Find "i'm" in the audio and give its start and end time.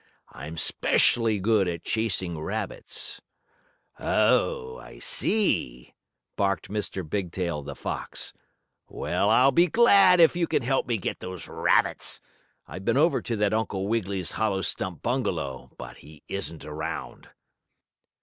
0.31-0.57